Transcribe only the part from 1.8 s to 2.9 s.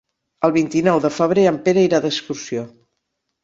irà d'excursió.